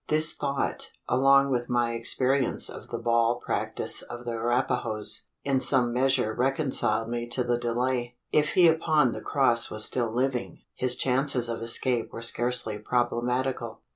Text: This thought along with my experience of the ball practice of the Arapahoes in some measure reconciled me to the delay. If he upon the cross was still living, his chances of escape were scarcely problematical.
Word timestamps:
This 0.07 0.33
thought 0.33 0.89
along 1.07 1.51
with 1.51 1.69
my 1.69 1.91
experience 1.93 2.71
of 2.71 2.87
the 2.87 2.97
ball 2.97 3.35
practice 3.35 4.01
of 4.01 4.25
the 4.25 4.31
Arapahoes 4.31 5.27
in 5.43 5.59
some 5.59 5.93
measure 5.93 6.33
reconciled 6.33 7.07
me 7.07 7.27
to 7.27 7.43
the 7.43 7.59
delay. 7.59 8.15
If 8.31 8.53
he 8.53 8.67
upon 8.67 9.11
the 9.11 9.21
cross 9.21 9.69
was 9.69 9.85
still 9.85 10.09
living, 10.09 10.63
his 10.73 10.95
chances 10.95 11.49
of 11.49 11.61
escape 11.61 12.11
were 12.11 12.23
scarcely 12.23 12.79
problematical. 12.79 13.83